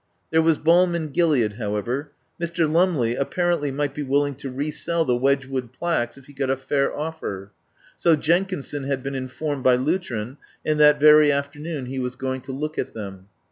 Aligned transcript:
There 0.31 0.41
was 0.41 0.57
balm 0.57 0.95
in 0.95 1.09
Gilead, 1.09 1.53
however. 1.59 2.09
Mr. 2.41 2.67
Lumley 2.67 3.13
apparently 3.15 3.69
might 3.69 3.93
be 3.93 4.01
willing 4.01 4.33
to 4.37 4.49
re 4.49 4.71
sell 4.71 5.05
the 5.05 5.15
Wedgwood 5.15 5.73
plaques 5.73 6.17
if 6.17 6.25
he 6.25 6.33
got 6.33 6.49
a 6.49 6.57
fair 6.57 6.91
offer. 6.99 7.51
So 7.97 8.15
Jenkinson 8.15 8.85
had 8.85 9.03
been 9.03 9.13
informed 9.13 9.63
by 9.63 9.75
Lutrin, 9.75 10.37
and 10.65 10.79
that 10.79 10.99
very 10.99 11.31
afternoon 11.31 11.85
he 11.85 11.99
was 11.99 12.15
going 12.15 12.41
to 12.41 12.51
look 12.51 12.79
at 12.79 12.95
them. 12.95 13.27